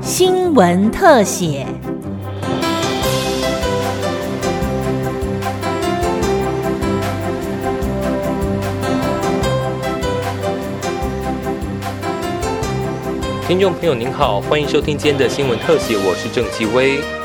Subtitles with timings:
[0.00, 1.66] 新闻特写。
[13.46, 17.23] 听众朋友您好，欢迎收听今天的新闻特写，我是郑继威。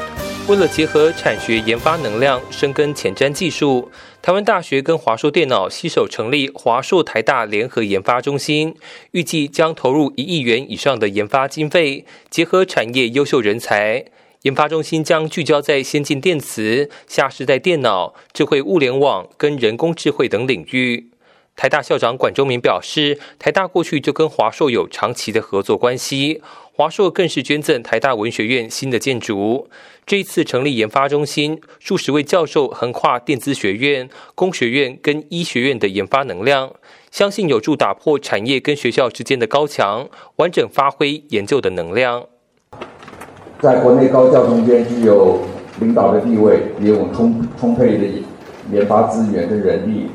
[0.50, 8.74] 为了结合产学研发能量，深耕前瞻技术，台湾大学跟华硕电脑携手成立华硕台大联合研发中心，
[9.12, 14.06] 预计将投入一亿元以上的研发经费，结合产业优秀人才。
[14.42, 21.12] 研发中心将聚焦在先进电磁、下世代电脑、智慧物联网跟人工智慧等领域。
[21.60, 26.42] 台大校长管中明表示，台大过去就跟华硕有长期的合作关系，
[26.72, 29.68] 华硕更是捐赠台大文学院新的建筑。
[30.06, 36.72] 这一次成立研发中心，数十位教授横跨电资学院、工学院跟医学院的研发能量，
[37.12, 42.26] 相信有助打破产业跟学校之间的高墙，完整发挥研究的能量。
[43.60, 45.42] 在国内高教中间具有
[45.82, 48.06] 领导的地位，也有充充沛的
[48.72, 50.10] 研发资源跟人力。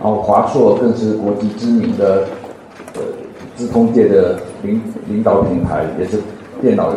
[0.00, 2.24] 然后华硕更是国际知名的
[2.94, 3.02] 呃
[3.56, 6.18] 资通界的领领导品牌，也是
[6.60, 6.92] 电脑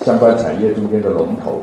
[0.00, 1.62] 相关产业中间的龙头。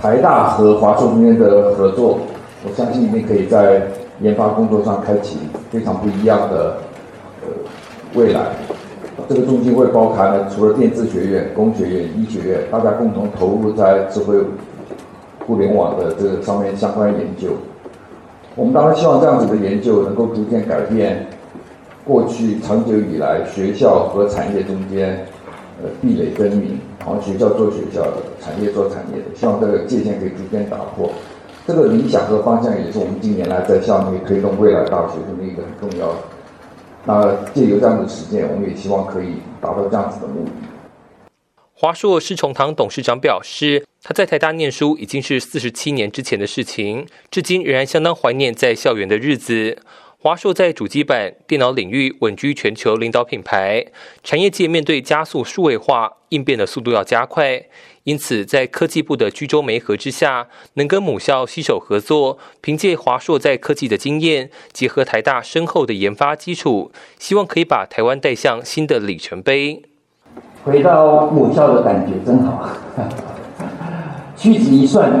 [0.00, 2.18] 台大和华硕中间的合作，
[2.64, 3.82] 我相信一定可以在
[4.20, 5.38] 研发工作上开启
[5.70, 6.78] 非常不一样的
[7.42, 7.48] 呃
[8.14, 8.40] 未来。
[9.28, 14.36] 这个中心会包含了除了电子学院、工学院、医学院，大家共同投入在智慧
[15.46, 17.48] 互联网的这个上面相关研究。
[18.56, 21.26] 我们当然希望这样子的研究能够逐渐改变
[22.06, 25.26] 过去长久以来学校和产业中间
[25.82, 31.10] 呃壁垒分明，好像学校做学校的，产业做产业的，希望这个界限可以逐渐打破。
[31.66, 36.18] 这个理想和方向也是我们近年来在校内推动未来大学生的一个很重要的。
[37.04, 40.50] 那借由这样的实践，我们也希望可以达到这样子的目的。
[41.78, 43.84] 华硕施崇堂董事长表示。
[44.02, 49.82] 他在台大念书已经是四十七年之前的事情，至今仍然相当怀念在校园的日子。
[50.18, 53.86] 华硕在主机板电脑领域稳居全球领导品牌，
[54.22, 57.64] 产业界面对加速数位化，应变的速度要加快。
[58.04, 69.82] 因此，在科技部的居中媒合之下，能跟母校携手合作，凭借华硕在科技的经验，结合台大深厚的研发基础，希望可以把台湾带向新的里程碑。
[70.66, 72.68] 回到母校的感觉真好。
[74.36, 75.12] 屈指一算，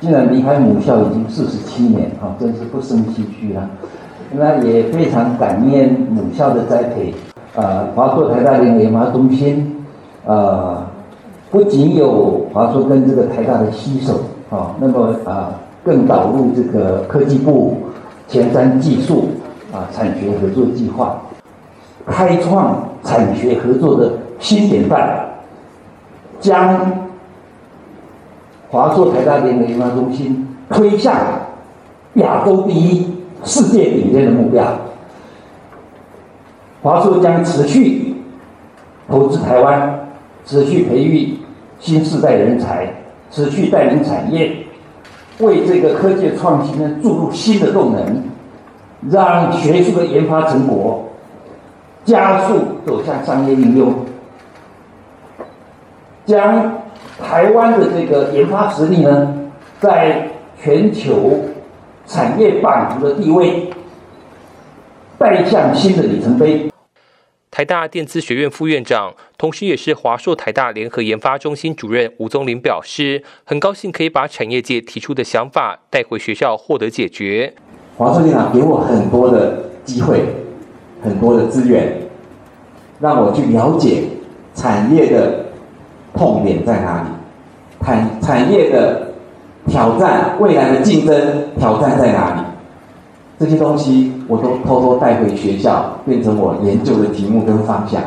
[0.00, 3.68] 竟然离开母校已经四十七年，啊，真是不胜唏嘘了。
[4.30, 7.12] 那也非常感念母校的栽培，
[7.56, 9.76] 啊，华硕台大联研发中心，
[10.24, 10.86] 啊，
[11.50, 14.20] 不仅有华硕跟这个台大的携手，
[14.50, 15.50] 啊，那么啊，
[15.84, 17.76] 更导入这个科技部
[18.28, 19.24] 前瞻技术，
[19.72, 21.20] 啊，产学合作计划，
[22.06, 25.24] 开创产学合作的新典范，
[26.38, 27.00] 将。
[28.70, 31.14] 华硕台大联合研发中心推向
[32.14, 33.06] 亚洲第一、
[33.44, 34.64] 世界顶尖的目标。
[36.82, 38.14] 华硕将持续
[39.10, 40.08] 投资台湾，
[40.46, 41.36] 持续培育
[41.80, 42.90] 新时代人才，
[43.30, 44.64] 持续带领产业，
[45.40, 48.22] 为这个科技创新呢注入新的动能，
[49.10, 51.10] 让学术的研发成果
[52.06, 52.54] 加速
[52.86, 53.92] 走向商业应用，
[56.26, 56.80] 将。
[57.20, 59.32] 台湾的这个研发实力呢，
[59.78, 60.28] 在
[60.60, 61.40] 全球
[62.04, 63.70] 产业版图的地位，
[65.18, 66.68] 迈向新的里程碑。
[67.50, 77.54] 台大电资学院副院长，同时也是华硕台大联合研发中心主任吴宗林表示，很高兴可以把产业界提出的想法带回学校获得解决。
[77.96, 80.20] 华硕电脑给我很多的机会，
[81.02, 82.00] 很多的资源，
[82.98, 84.04] 让我去了解
[84.54, 85.51] 产业的。
[86.14, 87.08] 痛点在哪里？
[87.84, 89.08] 产产业的
[89.66, 91.16] 挑战，未来的竞争
[91.58, 92.40] 挑战在哪里？
[93.38, 98.00] 这些东西我都偷偷带回学校，变成我研究的题目跟方向。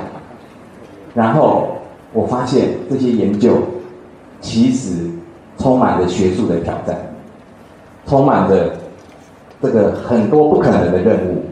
[1.14, 1.70] 然后
[2.14, 3.52] 我发现这些研究
[4.40, 5.10] 其实
[5.58, 6.96] 充满着学术的挑战，
[8.06, 8.72] 充满着
[9.62, 11.44] 这个很多不可能的任务。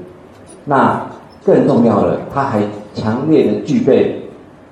[0.65, 1.01] 那
[1.43, 2.61] 更重要的，它还
[2.93, 4.21] 强烈的具备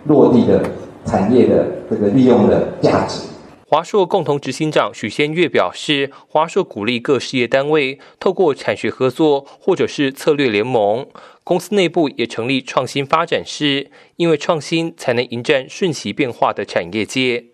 [0.06, 0.62] 落地的。
[1.04, 3.28] 产业的这个利用的价值。
[3.68, 11.06] 华硕共同执行长许先月表示，华硕鼓励各事业单位透过产学合作或者是策略联盟，
[11.44, 17.46] 公司内部也成立创新发展室，因为创新才能迎战瞬息变化的产业界。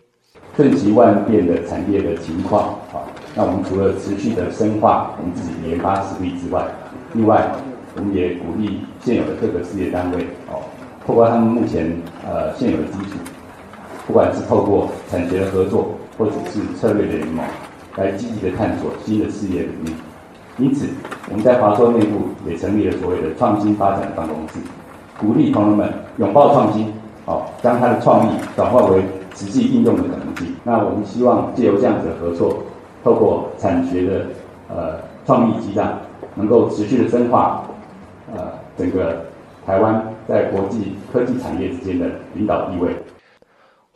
[0.55, 3.05] 瞬息万变的产业的情况，啊，
[3.35, 6.63] 那我们除了持续的深化我们自己研发实力之外，
[7.13, 7.51] 另外
[7.95, 10.61] 我们也鼓励现有的各个事业单位，哦。
[11.05, 11.95] 透过他们目前
[12.25, 13.17] 呃现有的基础，
[14.07, 17.45] 不管是透过产学的合作，或者是策略的联盟，
[17.97, 19.95] 来积极的探索新的事业领域。
[20.57, 20.87] 因此，
[21.29, 24.59] 我们在华硕内部也成立了所谓的创新发展办公室，
[25.19, 26.91] 鼓励同仁们拥抱创新，
[27.25, 29.03] 好，将他的创意转化为
[29.35, 30.55] 实际应用的可能性。
[30.63, 32.63] 那我们希望借由这样子的合作，
[33.03, 34.25] 透过产学的
[34.69, 35.99] 呃创意激荡，
[36.33, 37.65] 能够持续的深化
[38.33, 39.25] 呃整个
[39.65, 42.95] 台湾在国际科技产业之间的领导地位。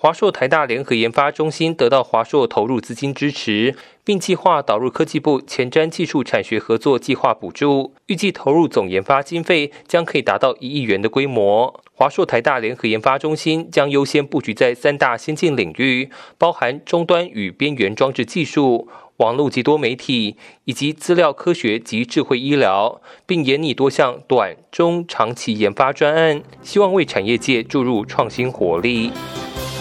[0.03, 11.80] 华硕台大联合研发中心得到华硕投入资金支持，并计划导入科技部前瞻技术产学合作计划补助，预计投入总研发经费将可以达到一亿元的规模。
[11.94, 16.09] 华硕台大联合研发中心将优先布局在三大先进领域，
[16.39, 29.12] 包含终端与边缘装置技术、网络及多媒体，以及资料科学及智慧医疗，并研拟多项短、中、长期研发专案，希望为产业界注入创新活力。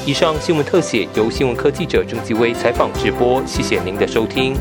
[0.07, 4.55] 以上新闻特写由新闻科记者郑继威采访直播，谢谢您的收听。